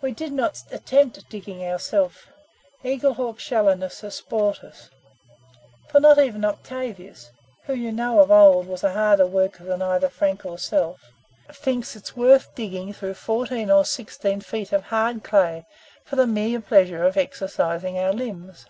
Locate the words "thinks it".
11.52-12.16